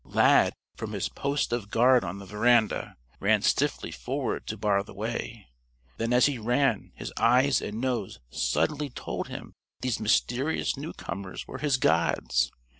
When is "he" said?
6.25-6.39